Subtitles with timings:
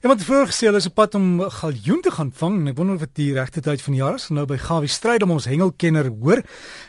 [0.00, 2.96] Iemand het voorgesê hulle is op pad om galjoen te gaan vang en ek wonder
[2.96, 4.30] of dit die regte tyd van die jaar is.
[4.32, 6.40] Nou by Gawie stryd om ons hengelkenner hoor.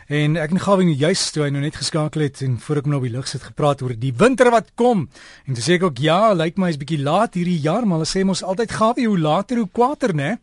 [0.08, 2.88] En ek en Gawie nou juist toe hy nou net geskakel het en voor ek
[2.88, 5.10] nou op die lug sit gepraat oor die winter wat kom.
[5.44, 8.08] En toe sê ek ook ja, lyk my is bietjie laat hierdie jaar, maar hulle
[8.14, 10.38] sê mos altyd Gawie hoe later hoe kwater, né?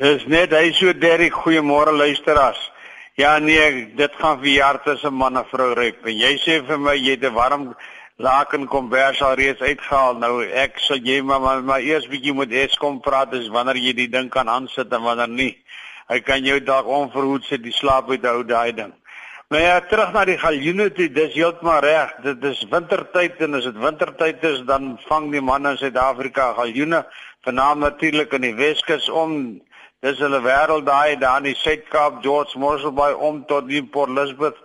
[0.00, 2.64] Dis net hy so Derrick, goeiemôre luisteraars.
[3.20, 6.00] Ja nee, dit gaan vir jaar tussen man en vrou ryk.
[6.08, 7.74] En jy sê vir my jy het 'n warm
[8.20, 10.18] laken kombers al reeds uitgehaal.
[10.20, 13.94] Nou ek sal jy maar maar, maar eers bietjie met Eskom praat is wanneer jy
[13.96, 15.54] die ding kan aansit en wanneer nie.
[16.10, 18.92] Hy kan jou dalk onverhoed sit die slaap uit hou daai ding.
[19.50, 22.12] Nou ja, terug na die galjoene toe, dis heeltemal reg.
[22.22, 27.00] Dit is wintertyd en as dit wintertyd is, dan vang die manne in Suid-Afrika galjoene,
[27.46, 29.32] veral natuurlik in die Weskus om
[30.06, 34.12] dis hulle wêreld daai daar in die Suid-Kaap, George Morsel Bay om tot die Port
[34.14, 34.60] Elizabeth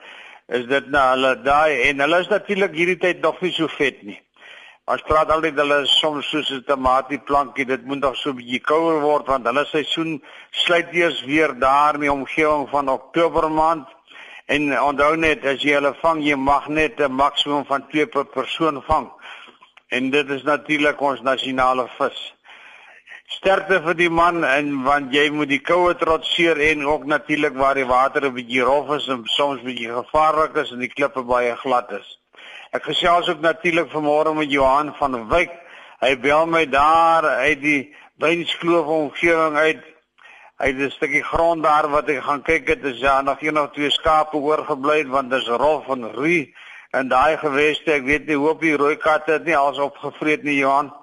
[0.47, 4.03] is dit nou hulle daai en hulle is natuurlik hierdie tyd nog nie so vet
[4.03, 4.19] nie.
[4.85, 8.61] Ons praat altyd hulle is soms soos 'n tomatieplankie, dit moet nog so 'n bietjie
[8.61, 10.21] kouer word want hulle seisoen
[10.51, 13.87] sluit eers weer daar in die omgewing van Oktober maand.
[14.45, 18.25] En onthou net as jy hulle vang, jy mag net 'n maksimum van 2 per
[18.25, 19.09] persoon vang.
[19.89, 22.34] En dit is natuurlik ons nasionale vis
[23.33, 27.75] sterkte vir die man en want jy moet die koue trotseer en ook natuurlik waar
[27.75, 31.55] die water 'n bietjie rof is en soms bietjie gevaarlik is en die klippe baie
[31.55, 32.19] glad is.
[32.71, 35.51] Ek gesels ook natuurlik vanmôre met Johan van Wyk.
[36.01, 39.83] Hy bel my daar uit die Beinskloof omgewing uit.
[40.57, 43.59] Hy het 'n stukkie grond daar wat hy gaan kyk het is ja nog een
[43.59, 46.53] of twee skape oorgebly want dis rof en ru
[46.91, 50.57] en daai geweste ek weet nie hoop die rooi katte het nie als opgevreet nie
[50.57, 50.93] Johan.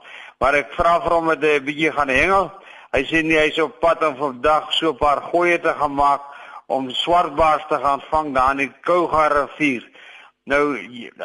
[0.43, 2.51] Maar ek vra vir hom om 'n bietjie gaan hengel.
[2.91, 6.23] Hy sê nie hy's op pad om vandag so 'n paar goeie te gaan maak
[6.67, 9.85] om swartbaars te gaan vang daar in die Kouga rivier.
[10.45, 10.75] Nou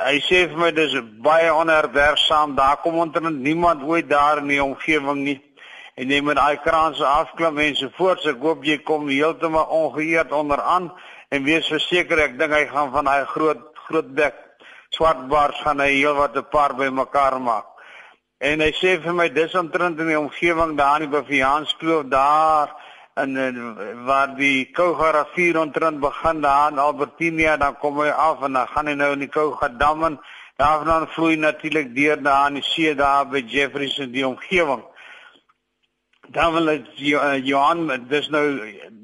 [0.10, 0.94] hy sê vir my dis
[1.24, 2.56] baie onherbergsaam.
[2.56, 5.42] Daar kom omtrent niemand ooit daar in die omgewing nie.
[5.96, 8.26] En jy moet daai kraanse afklim en so voort.
[8.26, 10.94] Ek hoop jy kom heeltemal ongeëerd onderaan
[11.30, 14.36] en wees verseker ek dink hy gaan van daai groot groot bek
[14.90, 17.77] swartbaars gaan hy heelwat 'n paar bymekaar maak.
[18.38, 22.76] En hy sê vir my dis omtrent in die omgewing daar in die Baviaanskloof daar
[23.18, 23.56] en, en
[24.06, 28.70] waar die Kouga rivier omtrent begin daar in Albertinia dan kom hy af en dan
[28.74, 30.20] gaan hy nou in die Kouga dam en
[30.62, 34.86] daarvan vloei natuurlik deur daar in die see daar by Jeffreys in die omgewing.
[36.30, 38.46] Dan wil ek eh, Johan dis nou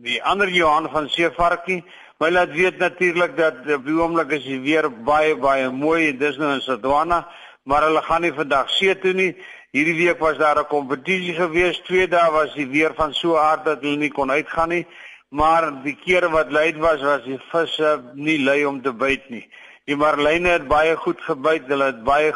[0.06, 1.82] die ander Johan van Seevarkie
[2.24, 6.14] Maar laat weet natuurlik dat op die oomblik is die weer baie baie mooi.
[6.18, 7.26] Dis nou in Sodwana
[7.64, 9.32] maar hulle gaan nie vandag see toe nie.
[9.74, 11.80] Hierdie week was daar 'n kompetisie gewees.
[11.88, 14.86] Twee dae was die weer van so aard dat hulle nie kon uitgaan nie.
[15.30, 19.50] Maar die kere wat lui was, was die visse nie lui om te byt nie.
[19.86, 21.68] Die marline het baie goed gebyt.
[21.68, 22.34] Hulle het baie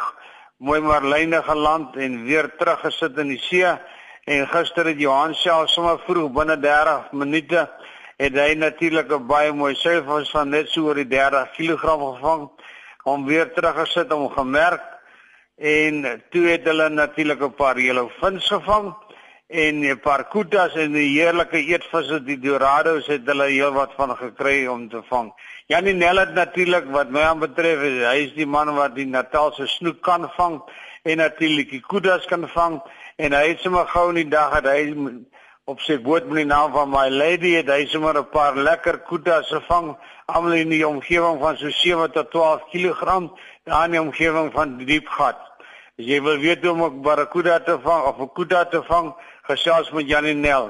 [0.57, 3.77] mooi marline geland en weer teruggesit in die see.
[4.25, 7.69] En gister het Johan self sommer vroeg binne 30 minute
[8.17, 12.49] het hy natuurlik 'n baie mooi seilvis van net so oor die 30 kg gevang
[13.03, 14.96] om weer teruggesit om gemerk
[15.57, 18.93] en toe het hulle natuurlik 'n paar hele vins gevang
[19.47, 24.67] en 'n paar kutas en die heerlike eetvisse die dorados het hulle heelwat van gekry
[24.67, 25.33] om te vang.
[25.65, 30.01] Janie Nel het natuurlik wat my aanbetref, hy is die man wat die Natalse snoek
[30.01, 30.61] kan vang
[31.03, 32.81] en natuurlik die kutas kan vang
[33.15, 34.95] en hy het sommer gou in die dag dat hy
[35.65, 38.99] op sy boot met die naam van my lady het hy sommer 'n paar lekker
[38.99, 43.31] kutas gevang almal in die omgewing van so 7 tot 12 kg
[43.63, 45.46] daar in die omgewing van Diepgat.
[45.97, 49.15] As jy wil weet hoe om 'n barracuda te vang of 'n kuda te vang,
[49.49, 50.69] gesels met Janie Nel.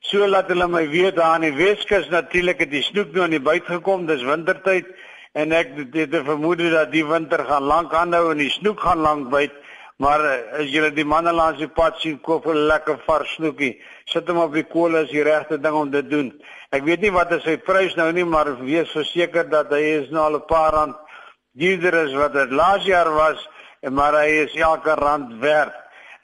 [0.00, 3.30] So laat hulle my weet daar in die Weskus natuurlik het die snoek nou aan
[3.30, 4.84] die buite gekom, dis wintertyd
[5.32, 9.00] en ek het die vermoed dat die winter gaan lank aanhou en die snoek gaan
[9.00, 9.52] lank byt.
[9.96, 10.20] Maar
[10.60, 14.44] as jy die manne langs die pad sien koop 'n lekker vars snoekie, sit hom
[14.44, 16.32] op die kool is die regte ding om dit doen.
[16.70, 20.10] Ek weet nie wat is sy prys nou nie, maar wees verseker dat hy is
[20.10, 20.96] nou al 'n paar rand
[21.54, 23.48] duurder as wat dit laas jaar was
[23.90, 25.74] maar hy is elke rand werd.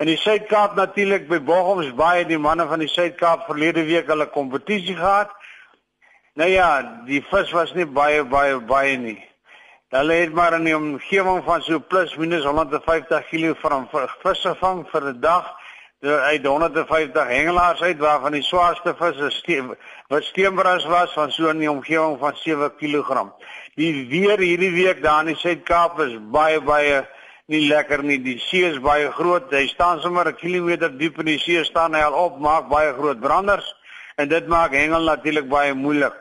[0.03, 4.27] In die Suid-Kaap natuurlik by Bochums baie die manne van die Suid-Kaap verlede week hulle
[4.35, 5.31] kompetisie gehad.
[6.35, 6.71] Nou ja,
[7.07, 9.21] die vis was nie baie baie baie nie.
[9.93, 14.87] Hulle het maar in die omgewing van so plus minus 150 kg van vis gevang
[14.91, 15.55] vir 'n dag.
[16.03, 19.77] Uit 150 hengelaars uit waarvan die swaarste vis is steen,
[20.09, 23.31] wat steenbras was van so die omgewing van 7 kg.
[23.75, 27.07] Die weer hierdie week daar in die Suid-Kaap is baie baie
[27.47, 28.19] nie lekker nie.
[28.23, 29.51] Die see is baie groot.
[29.51, 32.93] Hy staan sommer 'n kilometer diep in die see staan hy al op, maak baie
[32.93, 33.75] groot branders
[34.17, 36.15] en dit maak hengel natuurlik baie moeilik.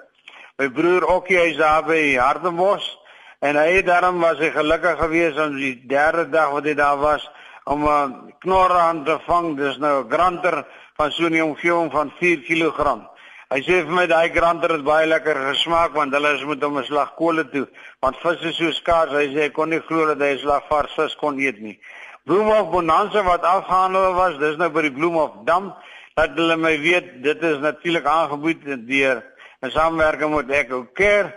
[0.58, 2.98] My broer Okkie hy's daar by Hardenbos
[3.42, 7.30] en hy daarom was hy gelukkig geweest om die derde dag wat hy daar was
[7.66, 9.58] om 'n knorre aan te vang.
[9.58, 10.66] Dis nou 'n granter
[10.98, 13.11] van so 'n omgewing van 4 kg.
[13.52, 16.78] Hy sê vir my daai granter het baie lekker gesmaak want hulle is met hom
[16.80, 17.66] 'n slag kole toe
[18.00, 19.12] want vis is so skaars.
[19.12, 21.78] Hy sê hy kon nie glo dat hy 'n slag vars vis kon eet nie.
[22.26, 25.74] Bloemhof Bonanza wat afgehandel was, dis nou by die Bloemhof Dam.
[26.16, 29.24] Dat hulle my weet, dit is natuurlik aangebied deur
[29.62, 31.36] 'n samewerking met Echo Care.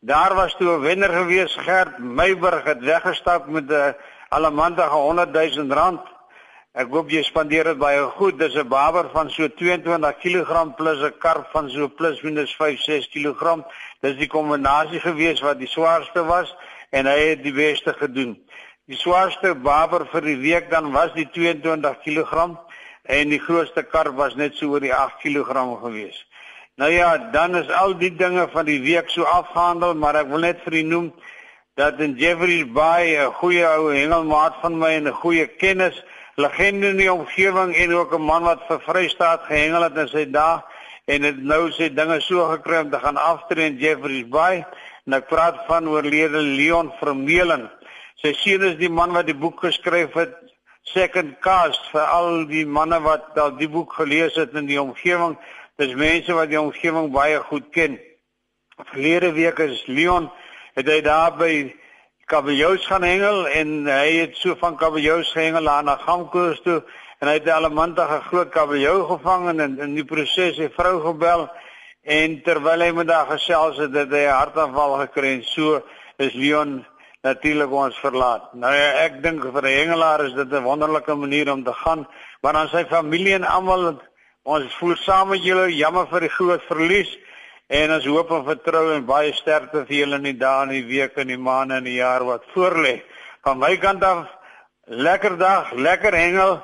[0.00, 3.94] Daar was toe 'n wenner gewees, Gert Meyburg het weggestap met 'n
[4.28, 6.13] allemantige 100 000 rand.
[6.74, 8.34] Ek hoop jy spandeer dit baie goed.
[8.38, 12.80] Dis 'n baber van so 22 kg plus 'n karp van so plus minus 5
[12.80, 13.62] 6 kg.
[14.02, 16.50] Dis die kombinasie gewees wat die swaarste was
[16.90, 18.34] en hy het die beste gedoen.
[18.86, 22.58] Die swaarste baber vir die week dan was die 22 kg
[23.04, 26.26] en die grootste karp was net so oor die 8 kg gewees.
[26.76, 30.42] Nou ja, dan is al die dinge van die week so afgehandel, maar ek wil
[30.42, 31.12] net vir u noem
[31.78, 36.02] dat in Jeffrey's Bay 'n goeie ou hengelmaat van my en 'n goeie kennis,
[36.36, 40.24] legende in die omgewing en ook 'n man wat vir Vrystaat gehengel het in sy
[40.30, 40.62] dae
[41.06, 44.66] en het nou sy dinge so gekry om te gaan aftree in Jeffrey's Bay.
[45.06, 47.70] En ek praat van oorlede Leon Vermeulen.
[48.14, 50.34] Sy seun is die man wat die boek geskryf het
[50.82, 55.36] Second Cast vir al die manne wat al die boek gelees het in die omgewing
[55.76, 57.96] Dis mense wat die omgewing baie goed ken.
[58.92, 60.28] Verlede week is Leon
[60.78, 61.50] het hy daar by
[62.26, 66.82] kabeljoes gaan hengel en hy het so van kabeljoes gehengel aan na Gamkoos toe
[67.20, 71.48] en hy het 'n allemantige groot kabeljou gevang en in die proses sy vrou gebel
[72.02, 75.82] en terwyl hy met haar gesels het, het hy 'n hartaanval gekry en so
[76.18, 76.84] is Leon
[77.22, 78.54] natuurlik ons verlaat.
[78.54, 82.06] Nou ja, ek dink vir 'n hengelaar is dit 'n wonderlike manier om te gaan,
[82.42, 84.00] maar aan sy familie en almal
[84.44, 87.08] Ons voel saam met julle jammer vir die groot verlies
[87.66, 90.84] en ons hoop en vertrou en baie sterkte vir julle in die dae en die
[90.84, 92.98] weke en die maande en die jaar wat voorlê.
[93.44, 94.26] Van my kant af
[94.86, 96.58] lekker dag, lekker hengel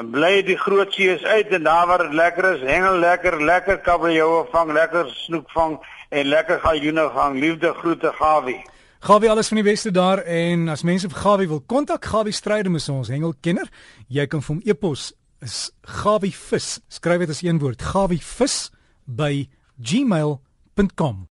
[0.00, 3.78] en bly die groot sees uit en daar waar dit lekker is, hengel lekker, lekker
[3.84, 5.78] kabeljoue vang, lekker snoek vang
[6.10, 7.38] en lekker galjoene vang.
[7.38, 8.58] Liefde groete Gawie.
[9.00, 12.68] Gawie alles van die beste daar en as mense vir Gawie wil kontak, Gawie stryde
[12.68, 13.70] met ons hengelkenner.
[14.08, 15.70] Jy kan vir hom e-pos is
[16.02, 16.80] Gawie vis.
[16.88, 18.68] Skryf dit as een woord, Gawie vis
[19.06, 19.46] by
[19.80, 21.26] gmail.com.